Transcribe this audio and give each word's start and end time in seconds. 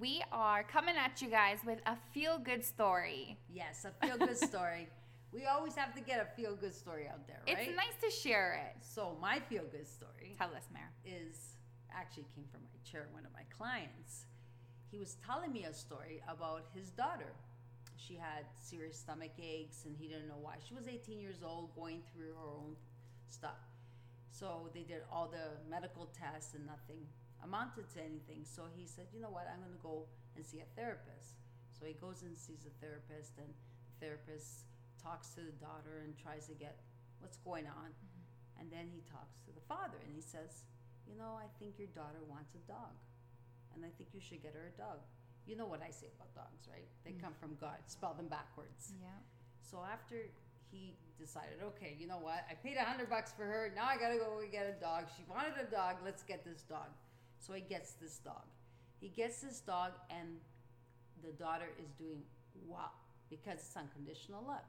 We 0.00 0.22
are 0.30 0.62
coming 0.62 0.94
at 0.96 1.20
you 1.20 1.28
guys 1.28 1.58
with 1.66 1.80
a 1.86 1.96
feel 2.14 2.38
good 2.38 2.64
story. 2.64 3.36
Yes, 3.52 3.84
a 3.84 4.06
feel 4.06 4.16
good 4.16 4.36
story. 4.36 4.88
we 5.32 5.46
always 5.46 5.74
have 5.74 5.92
to 5.94 6.00
get 6.00 6.20
a 6.20 6.40
feel 6.40 6.54
good 6.54 6.74
story 6.74 7.08
out 7.08 7.26
there, 7.26 7.40
right? 7.46 7.66
It's 7.66 7.76
nice 7.76 7.96
to 8.02 8.10
share 8.10 8.62
it. 8.64 8.84
So, 8.84 9.16
my 9.20 9.40
feel 9.40 9.64
good 9.72 9.88
story 9.88 10.36
Tell 10.38 10.54
us, 10.54 10.68
Mare. 10.72 10.92
is 11.04 11.56
actually 11.92 12.26
came 12.34 12.44
from 12.52 12.60
my 12.62 12.78
chair, 12.88 13.08
one 13.12 13.24
of 13.24 13.32
my 13.32 13.42
clients. 13.56 14.26
He 14.90 14.98
was 14.98 15.16
telling 15.26 15.52
me 15.52 15.64
a 15.64 15.74
story 15.74 16.22
about 16.28 16.66
his 16.74 16.90
daughter. 16.90 17.32
She 17.96 18.14
had 18.14 18.44
serious 18.56 18.98
stomach 18.98 19.32
aches 19.42 19.84
and 19.84 19.96
he 19.98 20.06
didn't 20.06 20.28
know 20.28 20.38
why. 20.40 20.56
She 20.66 20.74
was 20.74 20.86
18 20.86 21.18
years 21.18 21.42
old, 21.44 21.74
going 21.74 22.02
through 22.14 22.34
her 22.34 22.46
own 22.46 22.76
stuff. 23.28 23.58
So 24.30 24.70
they 24.72 24.82
did 24.82 25.02
all 25.10 25.28
the 25.28 25.58
medical 25.68 26.06
tests 26.06 26.54
and 26.54 26.64
nothing 26.64 27.06
amounted 27.44 27.88
to 27.94 28.00
anything. 28.00 28.44
So 28.44 28.66
he 28.74 28.86
said, 28.86 29.06
you 29.14 29.20
know 29.20 29.30
what, 29.30 29.46
I'm 29.50 29.60
going 29.60 29.74
to 29.74 29.84
go 29.84 30.06
and 30.36 30.44
see 30.44 30.60
a 30.60 30.68
therapist. 30.74 31.38
So 31.72 31.86
he 31.86 31.94
goes 31.94 32.26
and 32.26 32.34
sees 32.34 32.66
a 32.66 32.74
therapist, 32.82 33.38
and 33.38 33.46
the 33.46 33.94
therapist 34.02 34.66
talks 34.98 35.30
to 35.38 35.46
the 35.46 35.54
daughter 35.62 36.02
and 36.02 36.18
tries 36.18 36.50
to 36.50 36.54
get 36.58 36.82
what's 37.22 37.38
going 37.38 37.66
on. 37.70 37.94
Mm-hmm. 37.94 38.18
And 38.58 38.66
then 38.70 38.90
he 38.90 39.06
talks 39.06 39.38
to 39.46 39.54
the 39.54 39.62
father 39.70 39.98
and 40.02 40.10
he 40.10 40.20
says, 40.20 40.66
You 41.06 41.14
know, 41.14 41.38
I 41.38 41.46
think 41.62 41.78
your 41.78 41.90
daughter 41.94 42.18
wants 42.26 42.58
a 42.58 42.62
dog. 42.66 42.98
And 43.74 43.86
I 43.86 43.94
think 43.94 44.10
you 44.10 44.18
should 44.18 44.42
get 44.42 44.58
her 44.58 44.74
a 44.74 44.74
dog. 44.74 44.98
You 45.46 45.54
know 45.54 45.70
what 45.70 45.80
I 45.80 45.94
say 45.94 46.10
about 46.18 46.34
dogs, 46.34 46.66
right? 46.66 46.90
They 47.06 47.14
come 47.14 47.32
mm. 47.32 47.40
from 47.40 47.54
God, 47.62 47.78
spell 47.86 48.12
them 48.18 48.26
backwards. 48.26 48.92
Yeah. 48.98 49.14
So 49.62 49.80
after 49.86 50.26
he 50.68 50.98
decided, 51.16 51.62
okay, 51.62 51.96
you 51.96 52.06
know 52.06 52.18
what? 52.18 52.44
I 52.50 52.54
paid 52.54 52.76
a 52.76 52.84
hundred 52.84 53.08
bucks 53.08 53.32
for 53.32 53.46
her. 53.46 53.72
Now 53.74 53.86
I 53.86 53.96
gotta 53.96 54.18
go 54.18 54.42
and 54.42 54.50
get 54.50 54.66
a 54.66 54.76
dog. 54.76 55.06
She 55.16 55.24
wanted 55.30 55.54
a 55.56 55.70
dog. 55.70 56.02
Let's 56.04 56.22
get 56.22 56.44
this 56.44 56.66
dog. 56.66 56.90
So 57.38 57.52
he 57.54 57.62
gets 57.62 57.92
this 57.92 58.18
dog. 58.18 58.44
He 59.00 59.08
gets 59.08 59.40
this 59.40 59.60
dog, 59.60 59.92
and 60.10 60.42
the 61.22 61.32
daughter 61.38 61.70
is 61.78 61.90
doing 61.94 62.22
wow 62.66 62.90
because 63.30 63.62
it's 63.62 63.76
unconditional 63.76 64.42
love. 64.42 64.66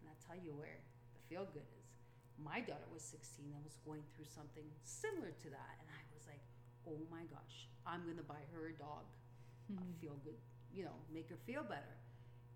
And 0.00 0.06
I 0.08 0.14
tell 0.22 0.38
you 0.38 0.54
where 0.54 0.78
the 1.14 1.22
feel 1.26 1.46
good 1.52 1.66
is. 1.80 1.88
My 2.38 2.60
daughter 2.60 2.86
was 2.90 3.02
16 3.02 3.46
and 3.54 3.62
was 3.62 3.78
going 3.86 4.02
through 4.14 4.26
something 4.26 4.66
similar 4.82 5.30
to 5.30 5.48
that, 5.50 5.72
and 5.82 5.86
I 5.90 6.02
was 6.14 6.26
like, 6.26 6.42
oh 6.86 6.98
my 7.10 7.26
gosh, 7.30 7.70
I'm 7.86 8.02
gonna 8.06 8.26
buy 8.26 8.42
her 8.54 8.70
a 8.70 8.76
dog. 8.78 9.06
A 9.70 9.72
mm-hmm. 9.72 9.96
feel 9.96 10.18
good, 10.22 10.36
you 10.74 10.84
know, 10.84 10.98
make 11.08 11.30
her 11.30 11.40
feel 11.46 11.62
better. 11.64 11.96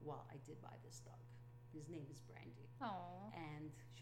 Well, 0.04 0.26
I 0.28 0.36
did 0.44 0.60
buy 0.60 0.76
this 0.84 1.00
dog. 1.00 1.18
His 1.72 1.88
name 1.88 2.04
is 2.10 2.20
Brandy. 2.26 2.68
Oh. 2.82 3.32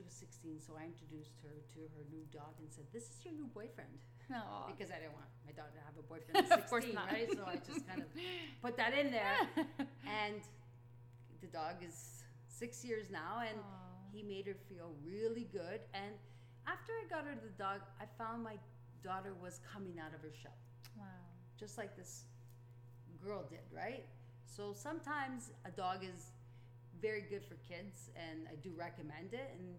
Was 0.06 0.14
16, 0.14 0.60
so 0.62 0.78
I 0.78 0.86
introduced 0.86 1.34
her 1.42 1.50
to 1.74 1.80
her 1.98 2.06
new 2.14 2.22
dog 2.30 2.54
and 2.62 2.70
said, 2.70 2.84
This 2.94 3.10
is 3.10 3.18
your 3.26 3.34
new 3.34 3.50
boyfriend. 3.50 3.90
No. 4.30 4.70
Because 4.70 4.94
I 4.94 5.02
didn't 5.02 5.18
want 5.18 5.26
my 5.44 5.50
daughter 5.50 5.74
to 5.74 5.82
have 5.82 5.98
a 5.98 6.06
boyfriend 6.12 6.46
at 6.46 6.46
16, 6.46 6.62
Of 6.62 6.70
course 6.70 6.86
not. 6.94 7.10
right? 7.10 7.26
So 7.34 7.42
I 7.42 7.58
just 7.66 7.82
kind 7.90 8.00
of 8.02 8.08
put 8.62 8.76
that 8.78 8.94
in 8.94 9.10
there. 9.10 9.34
and 10.06 10.38
the 11.42 11.48
dog 11.50 11.82
is 11.82 12.22
six 12.46 12.84
years 12.84 13.10
now, 13.10 13.42
and 13.42 13.58
Aw. 13.58 14.14
he 14.14 14.22
made 14.22 14.46
her 14.46 14.54
feel 14.70 14.94
really 15.02 15.48
good. 15.50 15.82
And 15.92 16.14
after 16.70 16.92
I 16.94 17.04
got 17.10 17.26
her 17.26 17.34
the 17.34 17.50
dog, 17.58 17.82
I 18.00 18.06
found 18.16 18.44
my 18.46 18.54
daughter 19.02 19.34
was 19.42 19.58
coming 19.66 19.98
out 19.98 20.14
of 20.14 20.22
her 20.22 20.30
shell 20.40 20.54
Wow. 20.96 21.04
just 21.58 21.78
like 21.78 21.96
this 21.96 22.24
girl 23.24 23.42
did, 23.50 23.66
right? 23.74 24.06
So 24.46 24.70
sometimes 24.72 25.50
a 25.66 25.70
dog 25.70 26.04
is 26.06 26.30
very 27.02 27.22
good 27.28 27.42
for 27.44 27.56
kids, 27.66 28.10
and 28.14 28.46
I 28.50 28.54
do 28.62 28.70
recommend 28.78 29.34
it. 29.34 29.50
And 29.58 29.74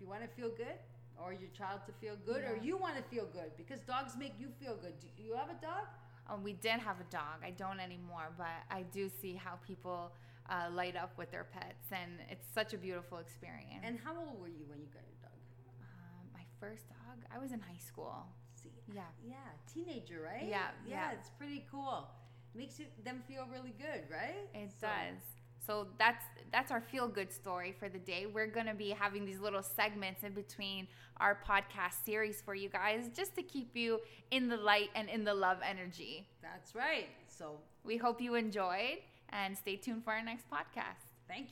if 0.00 0.04
you 0.06 0.08
want 0.10 0.22
to 0.22 0.28
feel 0.28 0.48
good, 0.56 0.78
or 1.22 1.32
your 1.32 1.50
child 1.50 1.80
to 1.86 1.92
feel 2.00 2.16
good, 2.24 2.42
or 2.44 2.58
you 2.62 2.76
want 2.78 2.96
to 2.96 3.02
feel 3.14 3.26
good, 3.32 3.50
because 3.58 3.80
dogs 3.80 4.16
make 4.18 4.32
you 4.40 4.48
feel 4.58 4.76
good. 4.80 4.94
Do 5.16 5.22
you 5.22 5.34
have 5.36 5.50
a 5.50 5.60
dog? 5.60 5.84
Oh, 6.30 6.36
we 6.42 6.54
did 6.54 6.80
have 6.80 6.96
a 7.00 7.04
dog. 7.10 7.44
I 7.44 7.50
don't 7.50 7.80
anymore, 7.80 8.32
but 8.38 8.46
I 8.70 8.82
do 8.92 9.10
see 9.20 9.34
how 9.34 9.56
people 9.66 10.12
uh, 10.48 10.68
light 10.72 10.96
up 10.96 11.12
with 11.18 11.30
their 11.30 11.44
pets, 11.44 11.92
and 11.92 12.12
it's 12.30 12.46
such 12.54 12.72
a 12.72 12.78
beautiful 12.78 13.18
experience. 13.18 13.82
And 13.84 13.98
how 14.02 14.16
old 14.16 14.40
were 14.40 14.48
you 14.48 14.64
when 14.68 14.80
you 14.80 14.86
got 14.86 15.02
your 15.04 15.18
dog? 15.20 15.36
um, 15.82 16.24
my 16.32 16.44
first 16.58 16.88
dog, 16.88 17.18
I 17.34 17.38
was 17.38 17.52
in 17.52 17.60
high 17.60 17.82
school. 17.84 18.24
See, 18.54 18.70
Yeah. 18.94 19.02
yeah, 19.26 19.34
teenager, 19.72 20.22
right? 20.24 20.48
Yeah, 20.48 20.68
yeah, 20.86 21.10
yeah. 21.10 21.12
it's 21.12 21.28
pretty 21.30 21.66
cool. 21.70 22.08
Makes 22.54 22.78
you, 22.78 22.86
them 23.04 23.22
feel 23.28 23.46
really 23.52 23.74
good, 23.78 24.04
right? 24.10 24.48
It 24.54 24.70
So- 24.80 24.86
does. 24.86 25.20
So 25.64 25.88
that's 25.98 26.24
that's 26.52 26.70
our 26.70 26.80
feel 26.80 27.06
good 27.08 27.32
story 27.32 27.74
for 27.78 27.88
the 27.88 27.98
day. 27.98 28.26
We're 28.26 28.46
gonna 28.46 28.74
be 28.74 28.90
having 28.90 29.24
these 29.24 29.40
little 29.40 29.62
segments 29.62 30.22
in 30.22 30.32
between 30.32 30.88
our 31.18 31.38
podcast 31.46 32.04
series 32.04 32.40
for 32.40 32.54
you 32.54 32.68
guys, 32.68 33.08
just 33.14 33.34
to 33.36 33.42
keep 33.42 33.76
you 33.76 34.00
in 34.30 34.48
the 34.48 34.56
light 34.56 34.90
and 34.94 35.08
in 35.08 35.24
the 35.24 35.34
love 35.34 35.58
energy. 35.68 36.26
That's 36.42 36.74
right. 36.74 37.08
So 37.28 37.58
We 37.84 37.96
hope 37.96 38.20
you 38.20 38.34
enjoyed, 38.34 38.98
and 39.30 39.56
stay 39.56 39.76
tuned 39.76 40.04
for 40.04 40.12
our 40.12 40.22
next 40.22 40.48
podcast. 40.50 41.04
thank 41.28 41.42
you. 41.42 41.48